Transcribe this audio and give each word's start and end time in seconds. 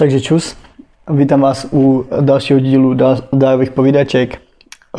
Takže 0.00 0.20
čus, 0.20 0.56
vítám 1.10 1.40
vás 1.40 1.66
u 1.72 2.06
dalšího 2.20 2.60
dílu 2.60 2.94
Dávých 3.32 3.70
povídaček. 3.70 4.40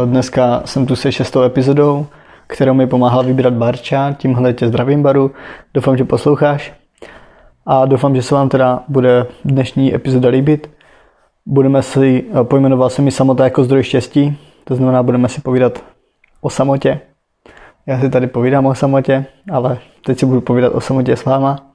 Dneska 0.05 0.61
jsem 0.65 0.85
tu 0.85 0.95
se 0.95 1.11
šestou 1.11 1.41
epizodou, 1.41 2.05
kterou 2.47 2.73
mi 2.73 2.87
pomáhal 2.87 3.23
vybrat 3.23 3.53
Barča, 3.53 4.13
tímhle 4.13 4.53
tě 4.53 4.67
zdravím 4.67 5.03
Baru, 5.03 5.31
doufám, 5.73 5.97
že 5.97 6.03
posloucháš 6.03 6.73
a 7.65 7.85
doufám, 7.85 8.15
že 8.15 8.21
se 8.21 8.35
vám 8.35 8.49
teda 8.49 8.83
bude 8.87 9.25
dnešní 9.45 9.95
epizoda 9.95 10.29
líbit. 10.29 10.69
Budeme 11.45 11.81
si, 11.81 12.25
pojmenoval 12.43 12.89
se 12.89 13.01
mi 13.01 13.11
samota 13.11 13.43
jako 13.43 13.63
zdroj 13.63 13.83
štěstí, 13.83 14.37
to 14.63 14.75
znamená, 14.75 15.03
budeme 15.03 15.29
si 15.29 15.41
povídat 15.41 15.83
o 16.41 16.49
samotě. 16.49 16.99
Já 17.85 17.99
si 17.99 18.09
tady 18.09 18.27
povídám 18.27 18.65
o 18.65 18.75
samotě, 18.75 19.25
ale 19.51 19.77
teď 20.05 20.19
si 20.19 20.25
budu 20.25 20.41
povídat 20.41 20.75
o 20.75 20.81
samotě 20.81 21.15
s 21.15 21.25
váma 21.25 21.70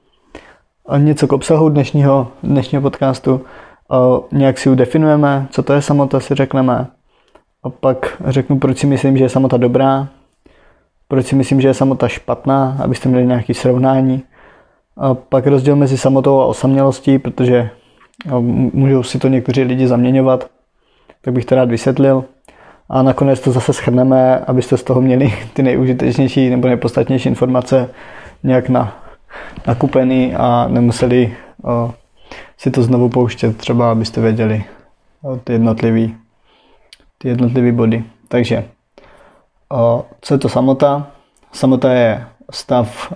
něco 0.97 1.27
k 1.27 1.33
obsahu 1.33 1.69
dnešního, 1.69 2.27
dnešního 2.43 2.81
podcastu. 2.81 3.41
Nějak 4.31 4.57
si 4.57 4.69
ji 4.69 4.75
definujeme, 4.75 5.47
co 5.51 5.63
to 5.63 5.73
je 5.73 5.81
samota, 5.81 6.19
si 6.19 6.35
řekneme. 6.35 6.87
A 7.63 7.69
pak 7.69 8.21
řeknu, 8.25 8.59
proč 8.59 8.77
si 8.77 8.87
myslím, 8.87 9.17
že 9.17 9.23
je 9.23 9.29
samota 9.29 9.57
dobrá, 9.57 10.07
proč 11.07 11.25
si 11.25 11.35
myslím, 11.35 11.61
že 11.61 11.67
je 11.67 11.73
samota 11.73 12.07
špatná, 12.07 12.77
abyste 12.83 13.09
měli 13.09 13.25
nějaké 13.25 13.53
srovnání. 13.53 14.23
A 14.97 15.13
pak 15.13 15.47
rozdíl 15.47 15.75
mezi 15.75 15.97
samotou 15.97 16.39
a 16.39 16.45
osamělostí, 16.45 17.19
protože 17.19 17.69
můžou 18.73 19.03
si 19.03 19.19
to 19.19 19.27
někteří 19.27 19.63
lidi 19.63 19.87
zaměňovat, 19.87 20.47
tak 21.21 21.33
bych 21.33 21.45
to 21.45 21.55
rád 21.55 21.69
vysvětlil. 21.69 22.23
A 22.89 23.01
nakonec 23.01 23.39
to 23.39 23.51
zase 23.51 23.73
schrneme, 23.73 24.39
abyste 24.39 24.77
z 24.77 24.83
toho 24.83 25.01
měli 25.01 25.33
ty 25.53 25.63
nejúžitečnější 25.63 26.49
nebo 26.49 26.67
nejpodstatnější 26.67 27.29
informace 27.29 27.89
nějak 28.43 28.69
na 28.69 29.06
nakupený 29.67 30.35
a 30.35 30.67
nemuseli 30.69 31.35
si 32.57 32.71
to 32.71 32.81
znovu 32.81 33.09
pouštět, 33.09 33.57
třeba 33.57 33.91
abyste 33.91 34.21
věděli 34.21 34.63
ty 35.43 35.53
jednotlivý, 35.53 36.15
ty 37.17 37.27
jednotlivý 37.27 37.71
body. 37.71 38.03
Takže, 38.27 38.65
co 40.21 40.33
je 40.33 40.37
to 40.37 40.49
samota? 40.49 41.07
Samota 41.51 41.93
je 41.93 42.25
stav, 42.51 43.13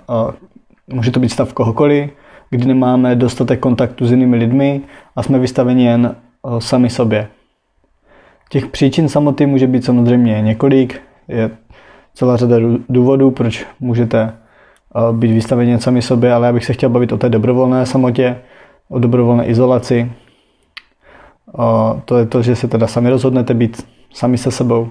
může 0.86 1.10
to 1.10 1.20
být 1.20 1.28
stav 1.28 1.52
kohokoliv, 1.52 2.10
kdy 2.50 2.66
nemáme 2.66 3.16
dostatek 3.16 3.60
kontaktu 3.60 4.06
s 4.06 4.10
jinými 4.10 4.36
lidmi 4.36 4.80
a 5.16 5.22
jsme 5.22 5.38
vystaveni 5.38 5.84
jen 5.84 6.16
sami 6.58 6.90
sobě. 6.90 7.28
Těch 8.50 8.66
příčin 8.66 9.08
samoty 9.08 9.46
může 9.46 9.66
být 9.66 9.84
samozřejmě 9.84 10.40
několik, 10.40 11.00
je 11.28 11.50
celá 12.14 12.36
řada 12.36 12.56
důvodů, 12.88 13.30
proč 13.30 13.66
můžete 13.80 14.32
být 15.12 15.32
vystaveni 15.32 15.80
sami 15.80 16.02
sobě, 16.02 16.32
ale 16.32 16.46
já 16.46 16.52
bych 16.52 16.64
se 16.64 16.72
chtěl 16.72 16.88
bavit 16.88 17.12
o 17.12 17.18
té 17.18 17.28
dobrovolné 17.28 17.86
samotě, 17.86 18.36
o 18.88 18.98
dobrovolné 18.98 19.46
izolaci. 19.46 20.12
O, 21.58 22.00
to 22.04 22.18
je 22.18 22.26
to, 22.26 22.42
že 22.42 22.56
se 22.56 22.68
teda 22.68 22.86
sami 22.86 23.10
rozhodnete 23.10 23.54
být 23.54 23.86
sami 24.12 24.38
se 24.38 24.50
sebou. 24.50 24.88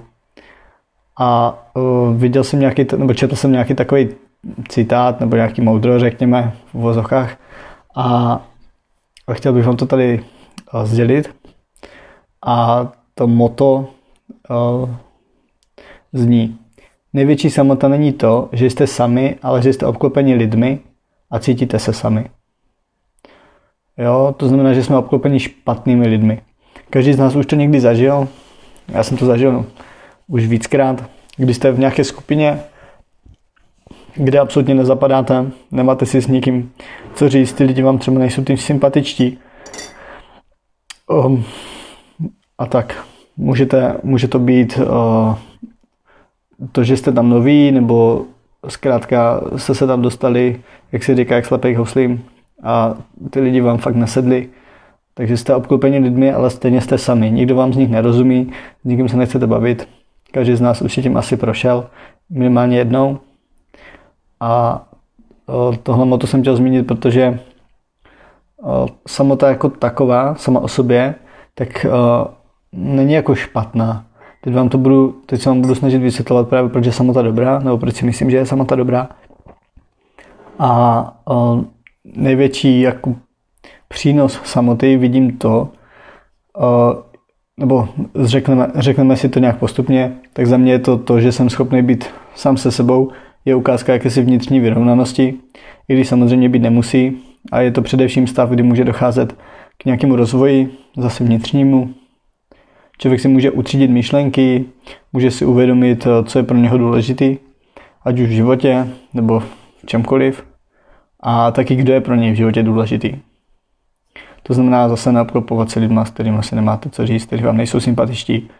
A 1.20 1.58
o, 1.74 2.12
viděl 2.12 2.44
jsem 2.44 2.60
nějaký, 2.60 2.86
nebo 2.96 3.14
četl 3.14 3.36
jsem 3.36 3.52
nějaký 3.52 3.74
takový 3.74 4.08
citát, 4.68 5.20
nebo 5.20 5.36
nějaký 5.36 5.60
moudro, 5.60 5.98
řekněme, 5.98 6.52
v 6.72 6.74
vozochách. 6.74 7.36
A, 7.96 8.40
chtěl 9.32 9.52
bych 9.52 9.66
vám 9.66 9.76
to 9.76 9.86
tady 9.86 10.24
sdělit. 10.82 11.34
A 12.46 12.88
to 13.14 13.26
moto 13.26 13.86
zní 16.12 16.58
Největší 17.12 17.50
samota 17.50 17.88
není 17.88 18.12
to, 18.12 18.48
že 18.52 18.70
jste 18.70 18.86
sami, 18.86 19.36
ale 19.42 19.62
že 19.62 19.72
jste 19.72 19.86
obklopeni 19.86 20.34
lidmi 20.34 20.78
a 21.30 21.38
cítíte 21.38 21.78
se 21.78 21.92
sami. 21.92 22.30
Jo, 23.98 24.34
to 24.36 24.48
znamená, 24.48 24.72
že 24.72 24.84
jsme 24.84 24.96
obklopeni 24.96 25.40
špatnými 25.40 26.08
lidmi. 26.08 26.42
Každý 26.90 27.12
z 27.12 27.18
nás 27.18 27.36
už 27.36 27.46
to 27.46 27.56
někdy 27.56 27.80
zažil. 27.80 28.28
Já 28.88 29.02
jsem 29.02 29.16
to 29.16 29.26
zažil 29.26 29.52
no, 29.52 29.66
už 30.26 30.46
víckrát. 30.46 31.04
Když 31.36 31.56
jste 31.56 31.72
v 31.72 31.78
nějaké 31.78 32.04
skupině, 32.04 32.60
kde 34.14 34.38
absolutně 34.38 34.74
nezapadáte, 34.74 35.46
nemáte 35.70 36.06
si 36.06 36.22
s 36.22 36.26
někým 36.26 36.72
co 37.14 37.28
říct, 37.28 37.52
ty 37.52 37.64
lidi 37.64 37.82
vám 37.82 37.98
třeba 37.98 38.18
nejsou 38.18 38.44
tím 38.44 38.56
sympatičtí. 38.56 39.38
Um, 41.10 41.44
a 42.58 42.66
tak. 42.66 43.04
Můžete, 43.36 43.96
může 44.02 44.28
to 44.28 44.38
být 44.38 44.78
uh, 44.78 45.34
to, 46.72 46.84
že 46.84 46.96
jste 46.96 47.12
tam 47.12 47.28
noví, 47.28 47.72
nebo 47.72 48.24
zkrátka 48.68 49.40
jste 49.56 49.74
se 49.74 49.86
tam 49.86 50.02
dostali, 50.02 50.60
jak 50.92 51.02
se 51.02 51.14
říká, 51.14 51.34
jak 51.34 51.46
slepých 51.46 51.78
hoslím 51.78 52.24
a 52.62 52.94
ty 53.30 53.40
lidi 53.40 53.60
vám 53.60 53.78
fakt 53.78 53.94
nesedli. 53.94 54.48
Takže 55.14 55.36
jste 55.36 55.54
obklopeni 55.54 55.98
lidmi, 55.98 56.32
ale 56.32 56.50
stejně 56.50 56.80
jste 56.80 56.98
sami. 56.98 57.30
Nikdo 57.30 57.56
vám 57.56 57.72
z 57.72 57.76
nich 57.76 57.90
nerozumí, 57.90 58.52
s 58.82 58.84
nikým 58.84 59.08
se 59.08 59.16
nechcete 59.16 59.46
bavit. 59.46 59.88
Každý 60.32 60.56
z 60.56 60.60
nás 60.60 60.82
už 60.82 60.94
tím 60.94 61.16
asi 61.16 61.36
prošel 61.36 61.86
minimálně 62.30 62.78
jednou. 62.78 63.18
A 64.40 64.82
tohle 65.82 66.06
moto 66.06 66.26
jsem 66.26 66.40
chtěl 66.40 66.56
zmínit, 66.56 66.86
protože 66.86 67.40
samota 69.08 69.48
jako 69.48 69.68
taková, 69.68 70.34
sama 70.34 70.60
o 70.60 70.68
sobě, 70.68 71.14
tak 71.54 71.86
není 72.72 73.12
jako 73.12 73.34
špatná. 73.34 74.04
Teď, 74.44 74.54
vám 74.54 74.68
to 74.68 74.78
budu, 74.78 75.14
teď 75.26 75.40
se 75.40 75.48
vám 75.48 75.60
budu 75.60 75.74
snažit 75.74 75.98
vysvětlovat 75.98 76.48
právě, 76.48 76.70
proč 76.70 76.86
je 76.86 76.92
samota 76.92 77.22
dobrá, 77.22 77.58
nebo 77.58 77.78
proč 77.78 77.94
si 77.94 78.04
myslím, 78.04 78.30
že 78.30 78.36
je 78.36 78.46
samota 78.46 78.76
dobrá. 78.76 79.08
A 80.58 81.16
o, 81.26 81.64
největší 82.04 82.80
jako 82.80 83.14
přínos 83.88 84.40
samoty 84.44 84.96
vidím 84.96 85.38
to, 85.38 85.68
o, 86.58 86.94
nebo 87.56 87.88
řekneme, 88.14 88.66
řekneme 88.74 89.16
si 89.16 89.28
to 89.28 89.38
nějak 89.38 89.58
postupně, 89.58 90.12
tak 90.32 90.46
za 90.46 90.56
mě 90.56 90.72
je 90.72 90.78
to 90.78 90.98
to, 90.98 91.20
že 91.20 91.32
jsem 91.32 91.50
schopný 91.50 91.82
být 91.82 92.04
sám 92.34 92.56
se 92.56 92.70
sebou, 92.70 93.10
je 93.44 93.54
ukázka 93.54 93.92
jakési 93.92 94.22
vnitřní 94.22 94.60
vyrovnanosti, 94.60 95.34
i 95.88 95.94
když 95.94 96.08
samozřejmě 96.08 96.48
být 96.48 96.62
nemusí. 96.62 97.22
A 97.52 97.60
je 97.60 97.70
to 97.70 97.82
především 97.82 98.26
stav, 98.26 98.50
kdy 98.50 98.62
může 98.62 98.84
docházet 98.84 99.36
k 99.78 99.84
nějakému 99.84 100.16
rozvoji, 100.16 100.70
zase 100.96 101.24
vnitřnímu, 101.24 101.90
Člověk 103.02 103.20
si 103.20 103.28
může 103.28 103.50
utřídit 103.50 103.90
myšlenky, 103.90 104.64
může 105.12 105.30
si 105.30 105.44
uvědomit, 105.44 106.06
eh, 106.06 106.24
co 106.24 106.38
je 106.38 106.42
pro 106.42 106.56
něho 106.56 106.78
důležitý, 106.78 107.38
ať 108.04 108.20
už 108.20 108.28
v 108.28 108.32
životě 108.32 108.88
nebo 109.14 109.40
v 109.40 109.46
čemkoliv, 109.86 110.46
a 111.20 111.50
taky 111.50 111.74
kdo 111.74 111.92
je 111.92 112.00
pro 112.00 112.14
něj 112.14 112.32
v 112.32 112.36
životě 112.36 112.62
důležitý. 112.62 113.16
To 114.42 114.54
znamená 114.54 114.88
zase 114.88 115.12
neobklopovat 115.12 115.70
se 115.70 115.80
lidma, 115.80 116.04
s 116.04 116.10
kterými 116.10 116.42
si 116.42 116.54
nemáte 116.54 116.90
co 116.90 117.06
říct, 117.06 117.26
kteří 117.26 117.44
vám 117.44 117.56
nejsou 117.56 117.80
sympatičtí, 117.80 118.50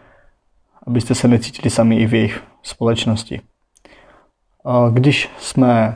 abyste 0.87 1.15
se 1.15 1.27
necítili 1.27 1.69
sami 1.69 1.95
i 1.95 2.05
v 2.05 2.13
jejich 2.13 2.43
společnosti. 2.63 3.41
Když 4.91 5.29
jsme 5.37 5.95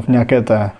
v 0.00 0.08
nějaké 0.08 0.42
té 0.42 0.70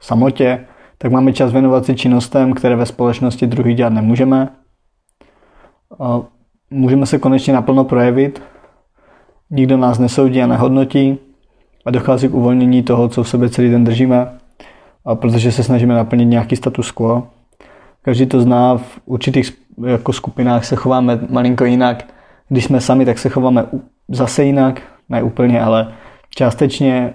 samotě, 0.00 0.66
tak 0.98 1.12
máme 1.12 1.32
čas 1.32 1.52
věnovat 1.52 1.84
si 1.84 1.94
činnostem, 1.94 2.52
které 2.52 2.76
ve 2.76 2.86
společnosti 2.86 3.46
druhý 3.46 3.74
dělat 3.74 3.92
nemůžeme, 3.92 4.48
můžeme 6.70 7.06
se 7.06 7.18
konečně 7.18 7.52
naplno 7.52 7.84
projevit, 7.84 8.42
nikdo 9.50 9.76
nás 9.76 9.98
nesoudí 9.98 10.42
a 10.42 10.46
nehodnotí 10.46 11.18
a 11.84 11.90
dochází 11.90 12.28
k 12.28 12.34
uvolnění 12.34 12.82
toho, 12.82 13.08
co 13.08 13.22
v 13.22 13.28
sobě 13.28 13.48
celý 13.48 13.70
den 13.70 13.84
držíme, 13.84 14.38
a 15.04 15.14
protože 15.14 15.52
se 15.52 15.62
snažíme 15.62 15.94
naplnit 15.94 16.24
nějaký 16.24 16.56
status 16.56 16.90
quo. 16.90 17.26
Každý 18.02 18.26
to 18.26 18.40
zná, 18.40 18.76
v 18.76 19.00
určitých 19.04 19.58
jako 19.86 20.12
skupinách 20.12 20.64
se 20.64 20.76
chováme 20.76 21.18
malinko 21.30 21.64
jinak. 21.64 22.04
Když 22.48 22.64
jsme 22.64 22.80
sami, 22.80 23.04
tak 23.04 23.18
se 23.18 23.28
chováme 23.28 23.66
zase 24.08 24.44
jinak, 24.44 24.82
ne 25.08 25.22
úplně, 25.22 25.60
ale 25.60 25.92
částečně 26.30 27.14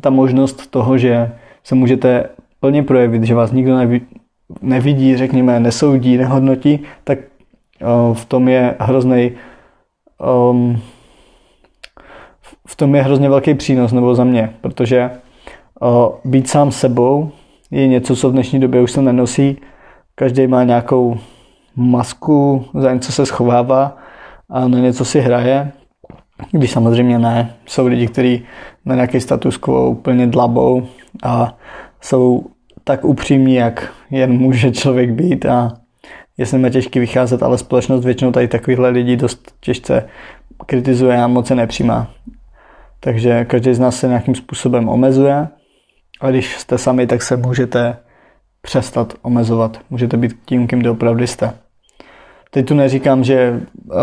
ta 0.00 0.10
možnost 0.10 0.70
toho, 0.70 0.98
že 0.98 1.32
se 1.64 1.74
můžete 1.74 2.28
plně 2.60 2.82
projevit, 2.82 3.22
že 3.22 3.34
vás 3.34 3.52
nikdo 3.52 3.78
nevidí, 4.62 5.16
řekněme, 5.16 5.60
nesoudí, 5.60 6.16
nehodnotí, 6.16 6.80
tak 7.04 7.18
v 8.12 8.24
tom 8.24 8.48
je 8.48 8.74
hrozný 8.78 9.32
um, 10.50 10.80
v 12.66 12.76
tom 12.76 12.94
je 12.94 13.02
hrozně 13.02 13.28
velký 13.28 13.54
přínos, 13.54 13.92
nebo 13.92 14.14
za 14.14 14.24
mě, 14.24 14.54
protože 14.60 15.10
uh, 15.80 15.88
být 16.24 16.48
sám 16.48 16.72
sebou 16.72 17.30
je 17.70 17.86
něco, 17.86 18.16
co 18.16 18.28
v 18.28 18.32
dnešní 18.32 18.60
době 18.60 18.82
už 18.82 18.92
se 18.92 19.02
nenosí. 19.02 19.56
Každý 20.14 20.46
má 20.46 20.64
nějakou 20.64 21.18
masku, 21.76 22.64
za 22.74 22.94
něco 22.94 23.12
se 23.12 23.26
schovává 23.26 23.96
a 24.50 24.68
na 24.68 24.78
něco 24.78 25.04
si 25.04 25.20
hraje. 25.20 25.72
Když 26.50 26.70
samozřejmě 26.70 27.18
ne, 27.18 27.54
jsou 27.66 27.86
lidi, 27.86 28.06
kteří 28.06 28.44
na 28.84 28.94
nějaký 28.94 29.20
status 29.20 29.56
quo 29.56 29.90
úplně 29.90 30.26
dlabou 30.26 30.86
a 31.22 31.56
jsou 32.00 32.46
tak 32.84 33.04
upřímní, 33.04 33.54
jak 33.54 33.92
jen 34.10 34.32
může 34.32 34.70
člověk 34.70 35.12
být 35.12 35.46
a 35.46 35.72
je 36.38 36.46
s 36.46 36.52
nimi 36.52 36.70
těžký 36.70 36.98
vycházet, 36.98 37.42
ale 37.42 37.58
společnost 37.58 38.04
většinou 38.04 38.32
tady 38.32 38.48
takovýchhle 38.48 38.88
lidí 38.88 39.16
dost 39.16 39.52
těžce 39.60 40.08
kritizuje 40.66 41.22
a 41.22 41.26
moc 41.26 41.46
se 41.46 41.54
nepřijímá. 41.54 42.10
Takže 43.00 43.44
každý 43.44 43.74
z 43.74 43.78
nás 43.78 43.96
se 43.96 44.08
nějakým 44.08 44.34
způsobem 44.34 44.88
omezuje 44.88 45.48
a 46.20 46.30
když 46.30 46.56
jste 46.56 46.78
sami, 46.78 47.06
tak 47.06 47.22
se 47.22 47.36
můžete 47.36 47.96
přestat 48.62 49.14
omezovat. 49.22 49.80
Můžete 49.90 50.16
být 50.16 50.36
tím, 50.44 50.66
kým 50.66 50.90
opravdu 50.90 51.26
jste. 51.26 51.52
Teď 52.50 52.66
tu 52.66 52.74
neříkám, 52.74 53.24
že 53.24 53.60
eh, 53.92 53.96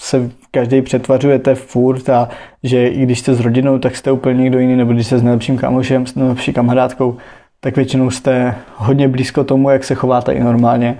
se 0.00 0.30
každý 0.50 0.82
přetvařujete 0.82 1.54
furt 1.54 2.08
a 2.08 2.28
že 2.62 2.88
i 2.88 3.02
když 3.02 3.18
jste 3.20 3.34
s 3.34 3.40
rodinou, 3.40 3.78
tak 3.78 3.96
jste 3.96 4.12
úplně 4.12 4.42
někdo 4.42 4.58
jiný, 4.58 4.76
nebo 4.76 4.92
když 4.92 5.06
jste 5.06 5.18
s 5.18 5.22
nejlepším 5.22 5.58
kamošem, 5.58 6.06
s 6.06 6.14
nejlepší 6.14 6.52
kamarádkou, 6.52 7.16
tak 7.60 7.76
většinou 7.76 8.10
jste 8.10 8.54
hodně 8.76 9.08
blízko 9.08 9.44
tomu, 9.44 9.70
jak 9.70 9.84
se 9.84 9.94
chováte 9.94 10.32
i 10.32 10.40
normálně. 10.40 10.98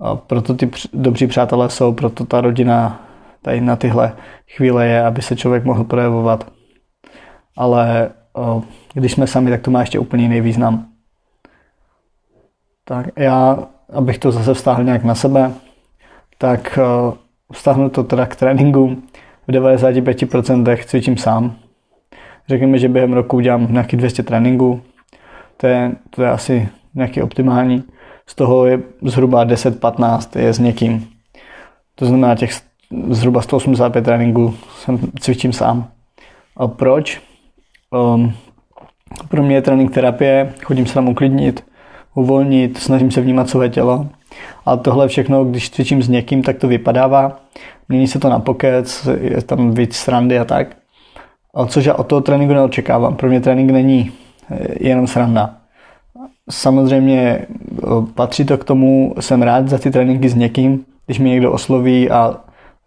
A 0.00 0.16
proto 0.16 0.54
ty 0.54 0.70
dobří 0.92 1.26
přátelé 1.26 1.70
jsou, 1.70 1.92
proto 1.92 2.26
ta 2.26 2.40
rodina 2.40 3.08
tady 3.42 3.60
na 3.60 3.76
tyhle 3.76 4.12
chvíle 4.56 4.86
je, 4.86 5.04
aby 5.04 5.22
se 5.22 5.36
člověk 5.36 5.64
mohl 5.64 5.84
projevovat. 5.84 6.52
Ale 7.56 8.10
o, 8.32 8.62
když 8.94 9.12
jsme 9.12 9.26
sami, 9.26 9.50
tak 9.50 9.62
to 9.62 9.70
má 9.70 9.80
ještě 9.80 9.98
úplně 9.98 10.22
jiný 10.22 10.40
význam. 10.40 10.86
Tak 12.84 13.06
já, 13.16 13.58
abych 13.92 14.18
to 14.18 14.32
zase 14.32 14.54
vztáhl 14.54 14.84
nějak 14.84 15.04
na 15.04 15.14
sebe, 15.14 15.52
tak 16.38 16.78
o, 16.78 17.88
to 17.88 18.04
teda 18.04 18.26
k 18.26 18.36
tréninku. 18.36 19.02
V 19.48 19.50
95% 19.50 20.84
cvičím 20.84 21.16
sám. 21.16 21.56
Řekněme, 22.48 22.78
že 22.78 22.88
během 22.88 23.12
roku 23.12 23.36
udělám 23.36 23.72
nějaký 23.72 23.96
200 23.96 24.22
tréninků. 24.22 24.80
To 25.56 25.66
je, 25.66 25.92
to 26.10 26.22
je 26.22 26.30
asi 26.30 26.68
nějaký 26.94 27.22
optimální. 27.22 27.84
Z 28.28 28.34
toho 28.34 28.66
je 28.66 28.80
zhruba 29.02 29.46
10-15 29.46 30.40
je 30.40 30.52
s 30.52 30.58
někým. 30.58 31.08
To 31.94 32.06
znamená, 32.06 32.34
těch 32.34 32.50
zhruba 33.10 33.42
185 33.42 34.04
tréninků 34.04 34.54
jsem 34.78 34.98
cvičím 35.20 35.52
sám. 35.52 35.88
A 36.56 36.68
proč? 36.68 37.20
Um, 37.90 38.32
pro 39.28 39.42
mě 39.42 39.54
je 39.54 39.62
trénink 39.62 39.94
terapie, 39.94 40.54
chodím 40.64 40.86
se 40.86 40.94
tam 40.94 41.08
uklidnit, 41.08 41.64
uvolnit, 42.14 42.78
snažím 42.78 43.10
se 43.10 43.20
vnímat 43.20 43.48
své 43.48 43.68
tělo. 43.68 44.06
A 44.66 44.76
tohle 44.76 45.08
všechno, 45.08 45.44
když 45.44 45.70
cvičím 45.70 46.02
s 46.02 46.08
někým, 46.08 46.42
tak 46.42 46.58
to 46.58 46.68
vypadává. 46.68 47.40
Mění 47.88 48.06
se 48.06 48.18
to 48.18 48.28
na 48.28 48.38
pokec, 48.38 49.08
je 49.20 49.42
tam 49.42 49.74
víc 49.74 49.96
srandy 49.96 50.38
a 50.38 50.44
tak. 50.44 50.76
A 51.54 51.66
což 51.66 51.84
já 51.84 51.94
od 51.94 52.06
toho 52.06 52.20
tréninku 52.20 52.54
neočekávám. 52.54 53.16
Pro 53.16 53.28
mě 53.28 53.40
trénink 53.40 53.70
není 53.70 54.12
jenom 54.80 55.06
sranda. 55.06 55.57
Samozřejmě 56.50 57.46
patří 58.14 58.44
to 58.44 58.58
k 58.58 58.64
tomu, 58.64 59.14
jsem 59.20 59.42
rád 59.42 59.68
za 59.68 59.78
ty 59.78 59.90
tréninky 59.90 60.28
s 60.28 60.34
někým, 60.34 60.84
když 61.06 61.18
mi 61.18 61.28
někdo 61.28 61.52
osloví 61.52 62.10
a 62.10 62.36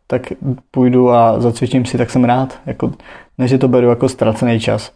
tak 0.07 0.33
půjdu 0.71 1.09
a 1.11 1.39
zacvičím 1.39 1.85
si, 1.85 1.97
tak 1.97 2.09
jsem 2.09 2.23
rád. 2.23 2.59
Jako, 2.65 2.91
než 3.37 3.49
že 3.49 3.57
to 3.57 3.67
beru 3.67 3.89
jako 3.89 4.09
ztracený 4.09 4.59
čas. 4.59 4.91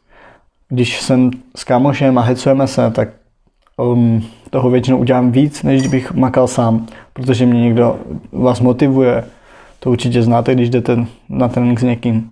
Když 0.69 1.01
jsem 1.01 1.31
s 1.55 1.63
kámošem 1.63 2.17
a 2.17 2.21
hecujeme 2.21 2.67
se, 2.67 2.91
tak 2.91 3.09
um, 3.77 4.23
toho 4.49 4.69
většinou 4.69 4.97
udělám 4.97 5.31
víc, 5.31 5.63
než 5.63 5.81
kdybych 5.81 6.13
makal 6.13 6.47
sám, 6.47 6.87
protože 7.13 7.45
mě 7.45 7.61
někdo 7.61 7.99
vás 8.31 8.61
motivuje. 8.61 9.23
To 9.79 9.91
určitě 9.91 10.21
znáte, 10.21 10.55
když 10.55 10.69
jdete 10.69 11.05
na 11.29 11.47
trénink 11.47 11.79
s 11.79 11.83
někým. 11.83 12.29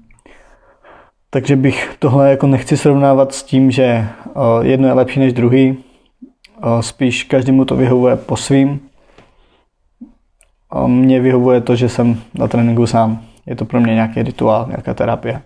Takže 1.29 1.55
bych 1.55 1.95
tohle 1.99 2.29
jako 2.29 2.47
nechci 2.47 2.77
srovnávat 2.77 3.33
s 3.33 3.43
tím, 3.43 3.71
že 3.71 4.07
uh, 4.35 4.65
jedno 4.65 4.87
je 4.87 4.93
lepší 4.93 5.19
než 5.19 5.33
druhý. 5.33 5.77
Spíš 6.81 7.23
každému 7.23 7.65
to 7.65 7.75
vyhovuje 7.75 8.15
po 8.15 8.37
svým. 8.37 8.79
Mně 10.87 11.19
vyhovuje 11.19 11.61
to, 11.61 11.75
že 11.75 11.89
jsem 11.89 12.21
na 12.33 12.47
tréninku 12.47 12.87
sám. 12.87 13.21
Je 13.45 13.55
to 13.55 13.65
pro 13.65 13.79
mě 13.81 13.93
nějaký 13.93 14.23
rituál, 14.23 14.65
nějaká 14.67 14.93
terapie. 14.93 15.41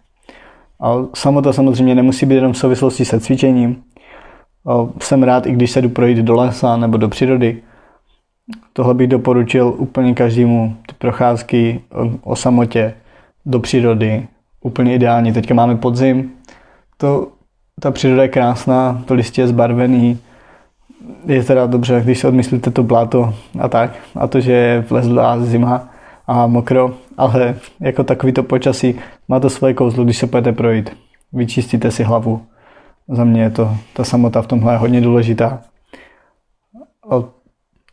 A 0.81 0.93
samota 1.13 1.53
samozřejmě 1.53 1.95
nemusí 1.95 2.25
být 2.25 2.35
jenom 2.35 2.53
v 2.53 2.57
souvislosti 2.57 3.05
se 3.05 3.19
cvičením. 3.19 3.83
Jsem 5.01 5.23
rád, 5.23 5.45
i 5.45 5.51
když 5.51 5.71
se 5.71 5.81
jdu 5.81 5.89
projít 5.89 6.17
do 6.17 6.35
lesa 6.35 6.77
nebo 6.77 6.97
do 6.97 7.09
přírody. 7.09 7.61
Tohle 8.73 8.93
bych 8.93 9.07
doporučil 9.07 9.75
úplně 9.77 10.13
každému. 10.13 10.75
Ty 10.87 10.95
procházky 10.97 11.81
o, 11.91 12.31
o 12.31 12.35
samotě 12.35 12.93
do 13.45 13.59
přírody. 13.59 14.27
Úplně 14.61 14.95
ideální. 14.95 15.33
Teďka 15.33 15.53
máme 15.53 15.75
podzim. 15.75 16.31
To, 16.97 17.27
ta 17.79 17.91
příroda 17.91 18.21
je 18.21 18.29
krásná, 18.29 19.03
to 19.05 19.13
listě 19.13 19.41
je 19.41 19.47
zbarvený. 19.47 20.19
Je 21.25 21.43
teda 21.43 21.65
dobře, 21.65 22.01
když 22.03 22.19
si 22.19 22.27
odmyslíte 22.27 22.71
to 22.71 22.83
bláto 22.83 23.33
a 23.59 23.67
tak. 23.67 23.91
A 24.15 24.27
to, 24.27 24.39
že 24.39 24.51
je 24.51 24.85
vlezlá 24.89 25.39
zima 25.39 25.89
a 26.27 26.47
mokro. 26.47 26.93
Ale 27.17 27.55
jako 27.79 28.03
takový 28.03 28.33
to 28.33 28.43
počasí 28.43 28.95
má 29.27 29.39
to 29.39 29.49
svoje 29.49 29.73
kouzlo, 29.73 30.03
když 30.03 30.17
se 30.17 30.27
půjdete 30.27 30.51
projít. 30.51 30.97
Vyčistíte 31.33 31.91
si 31.91 32.03
hlavu 32.03 32.41
za 33.07 33.23
mě 33.23 33.41
je 33.41 33.49
to, 33.49 33.77
ta 33.93 34.03
samota 34.03 34.41
v 34.41 34.47
tomhle 34.47 34.73
je 34.73 34.77
hodně 34.77 35.01
důležitá. 35.01 35.61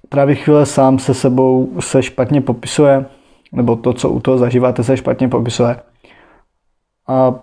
Právě 0.09 0.35
chvíle 0.35 0.67
sám 0.67 0.99
se 0.99 1.15
sebou 1.15 1.73
se 1.81 2.03
špatně 2.03 2.41
popisuje, 2.41 3.07
nebo 3.53 3.77
to, 3.77 3.93
co 3.93 4.11
u 4.11 4.21
toho 4.21 4.39
zažíváte, 4.39 4.85
se 4.85 4.97
špatně 4.97 5.29
popisuje. 5.29 5.77
A, 7.09 7.35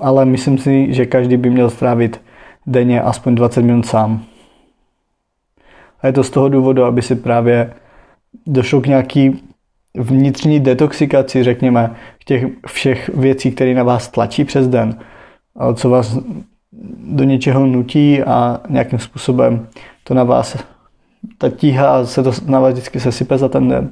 ale 0.00 0.24
myslím 0.24 0.58
si, 0.58 0.94
že 0.94 1.06
každý 1.06 1.36
by 1.36 1.50
měl 1.50 1.70
strávit 1.70 2.20
denně 2.66 3.02
aspoň 3.02 3.34
20 3.34 3.62
minut 3.62 3.86
sám. 3.86 4.24
A 6.00 6.06
je 6.06 6.12
to 6.12 6.24
z 6.24 6.30
toho 6.30 6.48
důvodu, 6.48 6.84
aby 6.84 7.02
si 7.02 7.16
právě 7.16 7.72
došlo 8.46 8.80
k 8.80 8.86
nějaký 8.86 9.42
vnitřní 9.94 10.60
detoxikaci, 10.60 11.42
řekněme, 11.42 11.96
těch 12.24 12.44
všech 12.66 13.10
věcí, 13.14 13.50
které 13.50 13.74
na 13.74 13.82
vás 13.82 14.08
tlačí 14.08 14.44
přes 14.44 14.68
den, 14.68 14.98
co 15.74 15.90
vás 15.90 16.18
do 16.98 17.24
něčeho 17.24 17.66
nutí 17.66 18.22
a 18.22 18.60
nějakým 18.68 18.98
způsobem 18.98 19.66
to 20.04 20.14
na 20.14 20.24
vás, 20.24 20.64
ta 21.38 21.50
tíha 21.50 22.06
se 22.06 22.22
to 22.22 22.32
na 22.46 22.60
vás 22.60 22.72
vždycky 22.72 23.00
sesype 23.00 23.38
za 23.38 23.48
ten 23.48 23.68
den, 23.68 23.90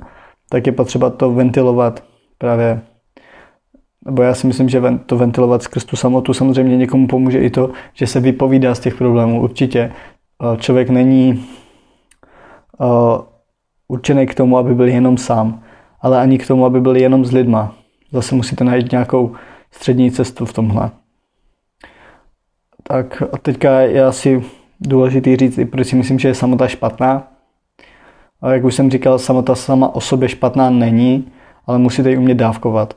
tak 0.49 0.67
je 0.67 0.73
potřeba 0.73 1.11
to 1.11 1.33
ventilovat 1.33 2.05
právě 2.39 2.81
nebo 4.07 4.23
já 4.23 4.35
si 4.35 4.47
myslím, 4.47 4.69
že 4.69 4.83
to 5.07 5.17
ventilovat 5.17 5.63
skrz 5.63 5.85
tu 5.85 5.97
samotu 5.97 6.35
samozřejmě 6.35 6.77
někomu 6.77 7.07
pomůže 7.07 7.41
i 7.41 7.51
to, 7.51 7.71
že 7.93 8.07
se 8.07 8.21
vypovídá 8.21 8.75
z 8.75 8.81
těch 8.81 8.95
problémů. 8.95 9.43
Určitě 9.43 9.93
člověk 10.59 10.91
není 10.91 11.47
určený 13.89 14.27
k 14.27 14.35
tomu, 14.35 14.59
aby 14.59 14.75
byl 14.75 14.89
jenom 14.89 15.17
sám, 15.17 15.63
ale 16.01 16.21
ani 16.21 16.39
k 16.39 16.47
tomu, 16.47 16.65
aby 16.65 16.81
byl 16.81 16.97
jenom 16.97 17.25
s 17.25 17.33
lidma. 17.33 17.75
Zase 18.13 18.35
musíte 18.35 18.65
najít 18.65 18.93
nějakou 18.93 19.33
střední 19.71 20.11
cestu 20.11 20.45
v 20.45 20.53
tomhle. 20.53 20.91
Tak 22.83 23.23
a 23.33 23.39
teďka 23.39 23.81
je 23.81 24.05
asi 24.05 24.45
důležitý 24.81 25.37
říct, 25.37 25.59
proč 25.71 25.87
si 25.87 25.97
myslím, 25.97 26.19
že 26.19 26.29
je 26.29 26.35
samota 26.35 26.69
špatná. 26.69 27.29
A 28.43 28.53
jak 28.53 28.65
už 28.65 28.75
jsem 28.75 28.91
říkal, 28.91 29.19
samota 29.19 29.55
sama 29.55 29.95
o 29.95 30.01
sobě 30.01 30.29
špatná 30.29 30.71
není, 30.71 31.33
ale 31.67 31.79
musíte 31.79 32.11
ji 32.11 32.17
umět 32.17 32.35
dávkovat. 32.35 32.97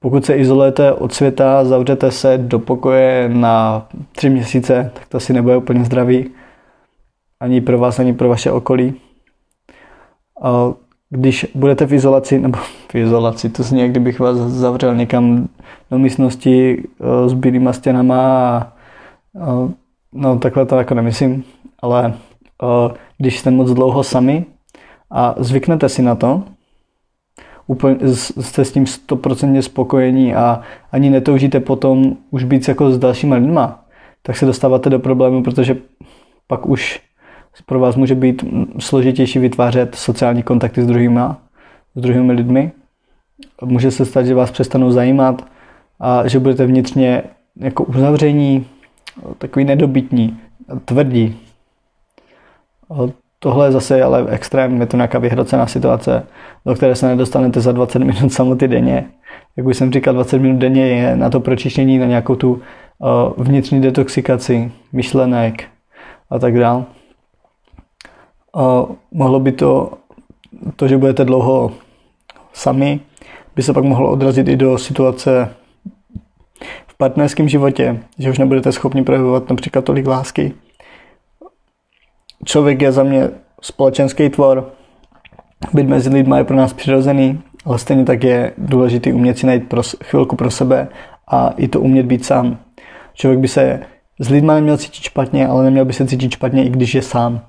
Pokud 0.00 0.24
se 0.24 0.36
izolujete 0.36 0.92
od 0.92 1.12
světa, 1.12 1.64
zavřete 1.64 2.10
se 2.10 2.38
do 2.38 2.58
pokoje 2.58 3.30
na 3.32 3.86
tři 4.12 4.30
měsíce, 4.30 4.90
tak 4.94 5.06
to 5.08 5.16
asi 5.16 5.32
nebude 5.32 5.56
úplně 5.56 5.84
zdravý. 5.84 6.30
Ani 7.42 7.60
pro 7.60 7.78
vás, 7.78 7.98
ani 7.98 8.14
pro 8.14 8.28
vaše 8.28 8.52
okolí. 8.52 8.94
Když 11.10 11.46
budete 11.54 11.86
v 11.86 11.94
izolaci, 11.94 12.38
nebo 12.38 12.58
v 12.88 12.94
izolaci, 12.94 13.48
to 13.48 13.62
zní, 13.62 13.80
jak 13.80 13.90
kdybych 13.90 14.20
vás 14.20 14.36
zavřel 14.36 14.94
někam 14.94 15.48
do 15.90 15.98
místnosti 15.98 16.82
eh, 17.00 17.28
s 17.28 17.32
bílýma 17.32 17.72
stěnama 17.72 18.58
a 19.40 19.68
No 20.12 20.38
takhle 20.38 20.66
to 20.66 20.76
jako 20.76 20.94
nemyslím, 20.94 21.44
ale 21.82 22.14
když 23.18 23.38
jste 23.38 23.50
moc 23.50 23.70
dlouho 23.70 24.04
sami 24.04 24.44
a 25.10 25.34
zvyknete 25.38 25.88
si 25.88 26.02
na 26.02 26.14
to, 26.14 26.42
úplně, 27.66 27.96
jste 28.14 28.64
s 28.64 28.72
tím 28.72 28.86
stoprocentně 28.86 29.62
spokojení 29.62 30.34
a 30.34 30.60
ani 30.92 31.10
netoužíte 31.10 31.60
potom 31.60 32.16
už 32.30 32.44
být 32.44 32.68
jako 32.68 32.90
s 32.90 32.98
dalšíma 32.98 33.36
lidma, 33.36 33.84
tak 34.22 34.36
se 34.36 34.46
dostáváte 34.46 34.90
do 34.90 34.98
problému, 34.98 35.42
protože 35.42 35.76
pak 36.46 36.66
už 36.66 37.00
pro 37.60 37.80
vás 37.80 37.96
může 37.96 38.14
být 38.14 38.44
složitější 38.78 39.38
vytvářet 39.38 39.94
sociální 39.94 40.42
kontakty 40.42 40.82
s 40.82 40.86
druhými, 40.86 41.20
s 41.94 42.00
druhými 42.00 42.32
lidmi. 42.32 42.72
Může 43.64 43.90
se 43.90 44.04
stát, 44.04 44.26
že 44.26 44.34
vás 44.34 44.50
přestanou 44.50 44.90
zajímat 44.90 45.44
a 46.00 46.28
že 46.28 46.38
budete 46.38 46.66
vnitřně 46.66 47.22
jako 47.56 47.84
uzavření, 47.84 48.66
takový 49.38 49.64
nedobytní, 49.64 50.38
tvrdí. 50.84 51.36
Tohle 53.38 53.66
je 53.66 53.72
zase 53.72 54.02
ale 54.02 54.26
extrém, 54.28 54.80
je 54.80 54.86
to 54.86 54.96
nějaká 54.96 55.18
vyhrocená 55.18 55.66
situace, 55.66 56.26
do 56.66 56.74
které 56.74 56.94
se 56.94 57.06
nedostanete 57.06 57.60
za 57.60 57.72
20 57.72 57.98
minut 57.98 58.32
samoty 58.32 58.68
denně. 58.68 59.04
Jak 59.56 59.66
už 59.66 59.76
jsem 59.76 59.92
říkal, 59.92 60.14
20 60.14 60.38
minut 60.38 60.58
denně 60.58 60.86
je 60.86 61.16
na 61.16 61.30
to 61.30 61.40
pročištění, 61.40 61.98
na 61.98 62.06
nějakou 62.06 62.34
tu 62.34 62.62
vnitřní 63.36 63.80
detoxikaci 63.80 64.72
myšlenek 64.92 65.64
a 66.30 66.38
tak 66.38 66.58
dál. 68.56 68.96
Mohlo 69.12 69.40
by 69.40 69.52
to, 69.52 69.92
to, 70.76 70.88
že 70.88 70.98
budete 70.98 71.24
dlouho 71.24 71.72
sami, 72.52 73.00
by 73.56 73.62
se 73.62 73.72
pak 73.72 73.84
mohlo 73.84 74.10
odrazit 74.10 74.48
i 74.48 74.56
do 74.56 74.78
situace 74.78 75.54
partnerském 77.02 77.48
životě, 77.48 77.98
že 78.18 78.30
už 78.30 78.38
nebudete 78.38 78.72
schopni 78.72 79.04
projevovat 79.04 79.50
například 79.50 79.84
tolik 79.84 80.06
lásky. 80.06 80.52
člověk 82.44 82.82
je 82.82 82.92
za 82.92 83.02
mě 83.02 83.30
společenský 83.62 84.28
tvor, 84.28 84.72
být 85.74 85.88
mezi 85.88 86.10
lidmi 86.10 86.36
je 86.36 86.44
pro 86.44 86.56
nás 86.56 86.72
přirozený, 86.72 87.40
ale 87.64 87.78
stejně 87.78 88.04
tak 88.04 88.24
je 88.24 88.52
důležité 88.58 89.12
umět 89.12 89.38
si 89.38 89.46
najít 89.46 89.68
pro, 89.68 89.82
chvilku 89.82 90.36
pro 90.36 90.50
sebe 90.50 90.88
a 91.28 91.48
i 91.56 91.68
to 91.68 91.80
umět 91.80 92.06
být 92.06 92.24
sám. 92.24 92.58
Člověk 93.14 93.40
by 93.40 93.48
se 93.48 93.80
s 94.18 94.28
lidmi 94.28 94.52
neměl 94.54 94.76
cítit 94.76 95.02
špatně, 95.02 95.48
ale 95.48 95.64
neměl 95.64 95.84
by 95.84 95.92
se 95.92 96.06
cítit 96.06 96.32
špatně, 96.32 96.64
i 96.64 96.70
když 96.70 96.94
je 96.94 97.02
sám. 97.02 97.40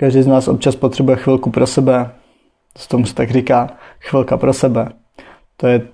Každý 0.00 0.22
z 0.22 0.26
nás 0.26 0.48
občas 0.48 0.76
potřebuje 0.76 1.16
chvilku 1.16 1.50
pro 1.50 1.66
sebe, 1.66 2.10
z 2.76 2.88
tomu 2.88 3.06
se 3.06 3.14
tak 3.14 3.30
říká, 3.30 3.70
chvilka 4.00 4.36
pro 4.36 4.52
sebe. 4.52 4.88
To 5.56 5.66
je 5.66 5.88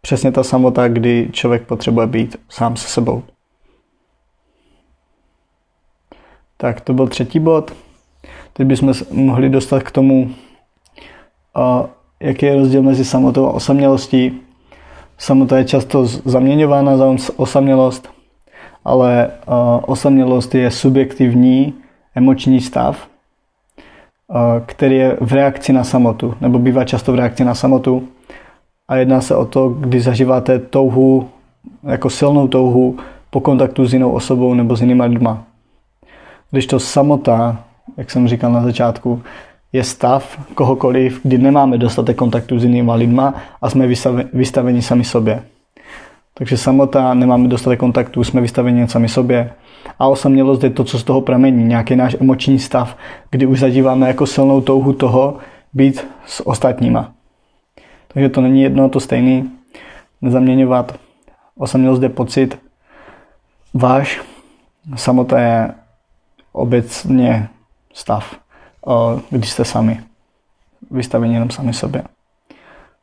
přesně 0.00 0.32
ta 0.32 0.44
samota, 0.44 0.88
kdy 0.88 1.28
člověk 1.32 1.66
potřebuje 1.66 2.06
být 2.06 2.36
sám 2.48 2.76
se 2.76 2.88
sebou. 2.88 3.22
Tak 6.56 6.80
to 6.80 6.92
byl 6.94 7.08
třetí 7.08 7.40
bod. 7.40 7.72
Teď 8.52 8.66
bychom 8.66 8.94
mohli 9.10 9.48
dostat 9.48 9.82
k 9.82 9.90
tomu, 9.90 10.30
jaký 12.20 12.46
je 12.46 12.56
rozdíl 12.56 12.82
mezi 12.82 13.04
samotou 13.04 13.46
a 13.46 13.52
osamělostí. 13.52 14.40
Samota 15.18 15.58
je 15.58 15.64
často 15.64 16.06
zaměňována 16.06 16.96
za 16.96 17.16
osamělost, 17.36 18.10
ale 18.84 19.30
osamělost 19.86 20.54
je 20.54 20.70
subjektivní 20.70 21.74
emoční 22.14 22.60
stav, 22.60 23.08
který 24.66 24.96
je 24.96 25.16
v 25.20 25.32
reakci 25.32 25.72
na 25.72 25.84
samotu, 25.84 26.34
nebo 26.40 26.58
bývá 26.58 26.84
často 26.84 27.12
v 27.12 27.14
reakci 27.14 27.44
na 27.44 27.54
samotu. 27.54 28.08
A 28.88 28.96
jedná 28.96 29.20
se 29.20 29.36
o 29.36 29.44
to, 29.44 29.68
kdy 29.68 30.00
zažíváte 30.00 30.58
touhu, 30.58 31.28
jako 31.82 32.10
silnou 32.10 32.48
touhu 32.48 32.98
po 33.30 33.40
kontaktu 33.40 33.86
s 33.86 33.92
jinou 33.92 34.10
osobou 34.10 34.54
nebo 34.54 34.76
s 34.76 34.80
jinými 34.80 35.02
lidma. 35.02 35.44
Když 36.50 36.66
to 36.66 36.78
samota, 36.78 37.64
jak 37.96 38.10
jsem 38.10 38.28
říkal 38.28 38.52
na 38.52 38.62
začátku, 38.62 39.22
je 39.72 39.84
stav 39.84 40.38
kohokoliv, 40.54 41.20
kdy 41.22 41.38
nemáme 41.38 41.78
dostatek 41.78 42.16
kontaktu 42.16 42.58
s 42.58 42.64
jinými 42.64 42.92
lidma 42.94 43.34
a 43.62 43.70
jsme 43.70 43.86
vystaveni 44.32 44.82
sami 44.82 45.04
sobě. 45.04 45.42
Takže 46.40 46.56
samota, 46.56 47.14
nemáme 47.14 47.48
dostatek 47.48 47.78
kontaktu, 47.78 48.24
jsme 48.24 48.40
vystaveni 48.40 48.88
sami 48.88 49.08
sobě. 49.08 49.52
A 49.98 50.08
osamělost 50.08 50.64
je 50.64 50.70
to, 50.70 50.84
co 50.84 50.98
z 50.98 51.04
toho 51.04 51.20
pramení, 51.20 51.64
nějaký 51.64 51.96
náš 51.96 52.16
emoční 52.20 52.58
stav, 52.58 52.96
kdy 53.30 53.46
už 53.46 53.60
zadíváme 53.60 54.08
jako 54.08 54.26
silnou 54.26 54.60
touhu 54.60 54.92
toho 54.92 55.38
být 55.72 56.06
s 56.26 56.46
ostatníma. 56.46 57.12
Takže 58.08 58.28
to 58.28 58.40
není 58.40 58.62
jedno 58.62 58.88
to 58.88 59.00
stejný, 59.00 59.50
nezaměňovat. 60.22 60.98
Osamělost 61.56 62.02
je 62.02 62.08
pocit 62.08 62.58
váš, 63.74 64.22
samota 64.96 65.40
je 65.40 65.74
obecně 66.52 67.48
stav, 67.92 68.36
když 69.30 69.50
jste 69.50 69.64
sami, 69.64 70.00
vystavení 70.90 71.34
jenom 71.34 71.50
sami 71.50 71.72
sobě. 71.72 72.02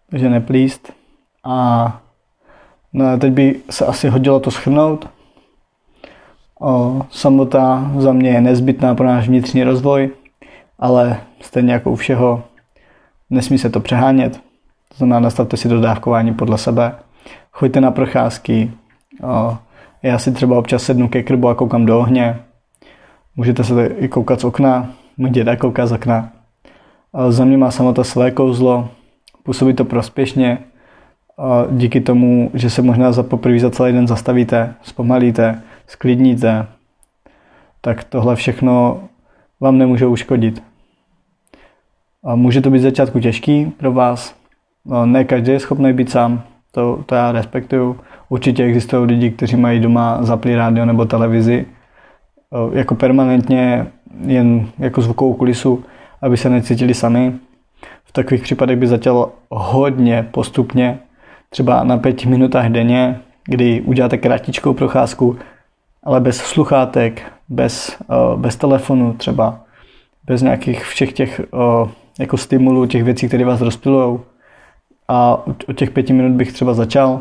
Takže 0.09 0.29
neplíst. 0.29 0.93
A 1.43 2.01
no 2.97 3.17
teď 3.17 3.33
by 3.33 3.59
se 3.69 3.85
asi 3.85 4.09
hodilo 4.09 4.39
to 4.39 4.51
schrnout. 4.51 5.09
O, 6.59 7.01
samota 7.09 7.91
za 7.97 8.13
mě 8.13 8.29
je 8.29 8.41
nezbytná 8.41 8.95
pro 8.95 9.07
náš 9.07 9.27
vnitřní 9.27 9.63
rozvoj, 9.63 10.09
ale 10.79 11.19
stejně 11.41 11.73
jako 11.73 11.91
u 11.91 11.95
všeho 11.95 12.43
nesmí 13.29 13.57
se 13.57 13.69
to 13.69 13.79
přehánět. 13.79 14.37
To 14.89 14.97
znamená, 14.97 15.19
nastavte 15.19 15.57
si 15.57 15.69
dodávkování 15.69 16.33
podle 16.33 16.57
sebe. 16.57 16.95
Choďte 17.51 17.81
na 17.81 17.91
procházky. 17.91 18.71
O, 19.23 19.57
já 20.03 20.19
si 20.19 20.31
třeba 20.31 20.57
občas 20.57 20.83
sednu 20.83 21.07
ke 21.07 21.23
krbu 21.23 21.49
a 21.49 21.55
koukám 21.55 21.85
do 21.85 21.99
ohně. 21.99 22.39
Můžete 23.35 23.63
se 23.63 23.85
i 23.85 24.07
koukat 24.07 24.39
z 24.39 24.43
okna. 24.43 24.91
Můj 25.17 25.29
děda 25.29 25.55
kouká 25.55 25.85
z 25.87 25.91
okna. 25.91 26.29
O, 27.11 27.31
za 27.31 27.45
mě 27.45 27.57
má 27.57 27.71
samota 27.71 28.03
své 28.03 28.31
kouzlo. 28.31 28.89
Působí 29.43 29.73
to 29.73 29.85
prospěšně. 29.85 30.57
Díky 31.71 32.01
tomu, 32.01 32.51
že 32.53 32.69
se 32.69 32.81
možná 32.81 33.11
za 33.11 33.23
poprvé 33.23 33.59
za 33.59 33.69
celý 33.69 33.93
den 33.93 34.07
zastavíte, 34.07 34.73
zpomalíte, 34.81 35.61
sklidníte, 35.87 36.67
tak 37.81 38.03
tohle 38.03 38.35
všechno 38.35 39.03
vám 39.59 39.77
nemůže 39.77 40.05
uškodit. 40.05 40.63
A 42.23 42.35
může 42.35 42.61
to 42.61 42.69
být 42.69 42.79
začátku 42.79 43.19
těžký 43.19 43.65
pro 43.65 43.91
vás. 43.91 44.35
Ne 45.05 45.23
každý 45.23 45.51
je 45.51 45.59
schopný 45.59 45.93
být 45.93 46.09
sám, 46.09 46.43
to, 46.71 47.03
to 47.05 47.15
já 47.15 47.31
respektuju. 47.31 47.99
Určitě 48.29 48.63
existují 48.63 49.05
lidi, 49.05 49.31
kteří 49.31 49.55
mají 49.55 49.79
doma 49.79 50.23
zaplý 50.23 50.55
rádio 50.55 50.85
nebo 50.85 51.05
televizi 51.05 51.65
jako 52.73 52.95
permanentně 52.95 53.87
jen 54.25 54.69
jako 54.79 55.01
zvukovou 55.01 55.33
kulisu, 55.33 55.83
aby 56.21 56.37
se 56.37 56.49
necítili 56.49 56.93
sami. 56.93 57.33
V 58.05 58.11
takových 58.11 58.43
případech 58.43 58.77
by 58.77 58.87
začal 58.87 59.31
hodně 59.49 60.27
postupně, 60.31 60.99
třeba 61.57 61.83
na 61.83 61.97
pěti 61.97 62.27
minutách 62.27 62.69
denně, 62.69 63.21
kdy 63.45 63.81
uděláte 63.81 64.17
kratičkou 64.17 64.73
procházku, 64.73 65.37
ale 66.03 66.19
bez 66.19 66.37
sluchátek, 66.37 67.21
bez, 67.49 67.97
uh, 68.09 68.39
bez 68.39 68.55
telefonu 68.55 69.13
třeba, 69.13 69.59
bez 70.25 70.41
nějakých 70.41 70.85
všech 70.85 71.13
těch 71.13 71.41
uh, 71.51 71.89
jako 72.19 72.37
stimulů, 72.37 72.85
těch 72.85 73.03
věcí, 73.03 73.27
které 73.27 73.45
vás 73.45 73.61
rozptilujou. 73.61 74.21
A 75.07 75.43
od 75.67 75.77
těch 75.77 75.91
pěti 75.91 76.13
minut 76.13 76.31
bych 76.31 76.53
třeba 76.53 76.73
začal, 76.73 77.19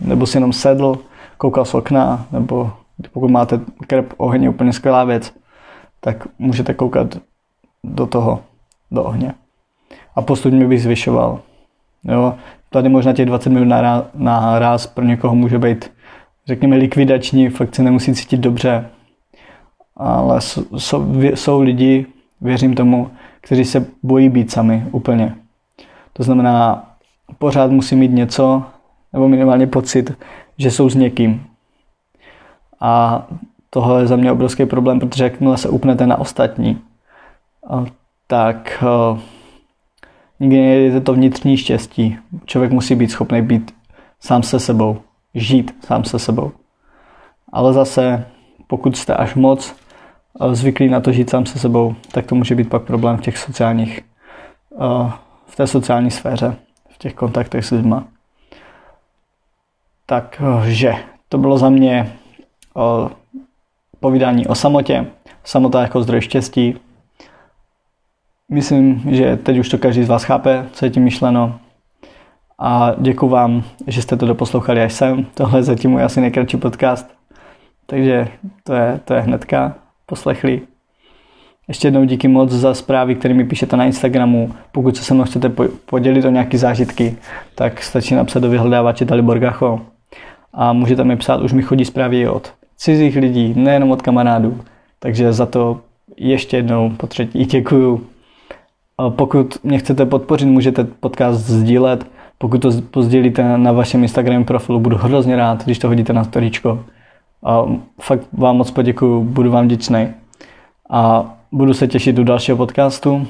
nebo 0.00 0.26
si 0.26 0.36
jenom 0.36 0.52
sedl, 0.52 0.98
koukal 1.38 1.64
z 1.64 1.74
okna, 1.74 2.26
nebo 2.32 2.72
pokud 3.12 3.28
máte 3.28 3.60
krep 3.86 4.14
je 4.40 4.48
úplně 4.48 4.72
skvělá 4.72 5.04
věc, 5.04 5.32
tak 6.00 6.28
můžete 6.38 6.74
koukat 6.74 7.18
do 7.84 8.06
toho, 8.06 8.40
do 8.90 9.04
ohně. 9.04 9.34
A 10.16 10.22
postupně 10.22 10.66
bych 10.66 10.82
zvyšoval. 10.82 11.40
Jo? 12.04 12.34
Tady 12.70 12.88
možná 12.88 13.12
těch 13.12 13.26
20 13.26 13.50
minut 13.50 13.68
na 14.14 14.58
ráz 14.58 14.86
pro 14.86 15.04
někoho 15.04 15.34
může 15.34 15.58
být 15.58 15.90
řekněme, 16.48 16.76
likvidační, 16.76 17.48
fakt 17.48 17.74
se 17.74 17.82
nemusí 17.82 18.14
cítit 18.14 18.40
dobře. 18.40 18.88
Ale 19.96 20.40
jsou, 20.40 21.14
jsou 21.34 21.60
lidi, 21.60 22.06
věřím 22.40 22.74
tomu, 22.74 23.10
kteří 23.40 23.64
se 23.64 23.86
bojí 24.02 24.28
být 24.28 24.50
sami 24.50 24.86
úplně. 24.92 25.34
To 26.12 26.22
znamená, 26.22 26.84
pořád 27.38 27.70
musí 27.70 27.96
mít 27.96 28.12
něco, 28.12 28.62
nebo 29.12 29.28
minimálně 29.28 29.66
pocit, 29.66 30.12
že 30.58 30.70
jsou 30.70 30.88
s 30.88 30.94
někým. 30.94 31.46
A 32.80 33.22
tohle 33.70 34.02
je 34.02 34.06
za 34.06 34.16
mě 34.16 34.32
obrovský 34.32 34.66
problém, 34.66 35.00
protože 35.00 35.24
jakmile 35.24 35.56
se 35.56 35.68
upnete 35.68 36.06
na 36.06 36.18
ostatní, 36.18 36.80
tak 38.26 38.84
nikdy 40.40 40.56
nejdete 40.56 41.00
to 41.00 41.12
vnitřní 41.12 41.56
štěstí. 41.56 42.18
Člověk 42.44 42.72
musí 42.72 42.94
být 42.94 43.10
schopný 43.10 43.42
být 43.42 43.74
sám 44.20 44.42
se 44.42 44.60
sebou 44.60 44.98
žít 45.34 45.84
sám 45.84 46.04
se 46.04 46.18
sebou. 46.18 46.52
Ale 47.52 47.72
zase, 47.72 48.26
pokud 48.66 48.96
jste 48.96 49.14
až 49.14 49.34
moc 49.34 49.76
eh, 50.40 50.54
zvyklí 50.54 50.88
na 50.88 51.00
to 51.00 51.12
žít 51.12 51.30
sám 51.30 51.46
se 51.46 51.58
sebou, 51.58 51.94
tak 52.12 52.26
to 52.26 52.34
může 52.34 52.54
být 52.54 52.68
pak 52.68 52.82
problém 52.82 53.16
v 53.16 53.20
těch 53.20 53.38
sociálních, 53.38 54.00
eh, 54.72 55.10
v 55.46 55.56
té 55.56 55.66
sociální 55.66 56.10
sféře, 56.10 56.56
v 56.88 56.98
těch 56.98 57.14
kontaktech 57.14 57.64
s 57.64 57.70
lidma. 57.70 58.04
Takže 60.06 60.94
to 61.28 61.38
bylo 61.38 61.58
za 61.58 61.70
mě 61.70 62.12
eh, 62.76 63.08
povídání 64.00 64.46
o 64.46 64.54
samotě, 64.54 65.06
samota 65.44 65.82
jako 65.82 66.02
zdroj 66.02 66.20
štěstí. 66.20 66.76
Myslím, 68.50 69.02
že 69.10 69.36
teď 69.36 69.58
už 69.58 69.68
to 69.68 69.78
každý 69.78 70.04
z 70.04 70.08
vás 70.08 70.24
chápe, 70.24 70.66
co 70.72 70.84
je 70.84 70.90
tím 70.90 71.02
myšleno. 71.02 71.58
A 72.58 72.94
děkuji 72.98 73.28
vám, 73.28 73.62
že 73.86 74.02
jste 74.02 74.16
to 74.16 74.26
doposlouchali 74.26 74.82
až 74.82 74.92
sem. 74.92 75.26
Tohle 75.34 75.58
je 75.58 75.62
zatím 75.62 75.90
můj 75.90 76.02
asi 76.02 76.20
nejkratší 76.20 76.56
podcast. 76.56 77.14
Takže 77.86 78.28
to 78.62 78.74
je, 78.74 79.00
to 79.04 79.14
je 79.14 79.20
hnedka 79.20 79.74
poslechli. 80.06 80.60
Ještě 81.68 81.86
jednou 81.86 82.04
díky 82.04 82.28
moc 82.28 82.50
za 82.50 82.74
zprávy, 82.74 83.14
které 83.14 83.34
mi 83.34 83.44
píšete 83.44 83.76
na 83.76 83.84
Instagramu. 83.84 84.54
Pokud 84.72 84.96
se 84.96 85.04
se 85.04 85.14
mnou 85.14 85.24
chcete 85.24 85.52
podělit 85.86 86.24
o 86.24 86.30
nějaké 86.30 86.58
zážitky, 86.58 87.16
tak 87.54 87.82
stačí 87.82 88.14
napsat 88.14 88.40
do 88.40 88.50
vyhledávače 88.50 89.04
Dalibor 89.04 89.38
Gacho. 89.38 89.80
A 90.52 90.72
můžete 90.72 91.04
mi 91.04 91.16
psát, 91.16 91.40
už 91.40 91.52
mi 91.52 91.62
chodí 91.62 91.84
zprávy 91.84 92.28
od 92.28 92.52
cizích 92.76 93.16
lidí, 93.16 93.52
nejenom 93.56 93.90
od 93.90 94.02
kamarádů. 94.02 94.60
Takže 94.98 95.32
za 95.32 95.46
to 95.46 95.80
ještě 96.16 96.56
jednou 96.56 96.90
po 96.90 97.06
třetí 97.06 97.44
děkuju. 97.44 98.06
Pokud 99.08 99.64
mě 99.64 99.78
chcete 99.78 100.06
podpořit, 100.06 100.46
můžete 100.46 100.84
podcast 100.84 101.40
sdílet 101.40 102.06
pokud 102.38 102.62
to 102.62 102.70
pozdělíte 102.90 103.58
na 103.58 103.72
vašem 103.72 104.02
Instagram 104.02 104.44
profilu, 104.44 104.80
budu 104.80 104.96
hrozně 104.96 105.36
rád, 105.36 105.64
když 105.64 105.78
to 105.78 105.88
hodíte 105.88 106.12
na 106.12 106.24
storíčko. 106.24 106.84
A 107.44 107.62
fakt 108.00 108.28
vám 108.32 108.56
moc 108.56 108.70
poděkuju, 108.70 109.24
budu 109.24 109.50
vám 109.50 109.64
vděčný. 109.64 110.08
A 110.90 111.32
budu 111.52 111.74
se 111.74 111.88
těšit 111.88 112.16
do 112.16 112.24
dalšího 112.24 112.56
podcastu. 112.56 113.26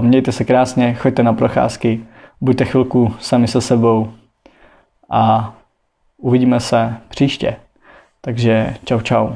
Mějte 0.00 0.32
se 0.32 0.44
krásně, 0.44 0.94
choďte 0.94 1.22
na 1.22 1.32
procházky, 1.32 2.00
buďte 2.40 2.64
chvilku 2.64 3.14
sami 3.18 3.48
se 3.48 3.60
sebou 3.60 4.10
a 5.10 5.54
uvidíme 6.18 6.60
se 6.60 6.94
příště. 7.08 7.56
Takže 8.20 8.76
čau 8.84 9.00
čau. 9.00 9.28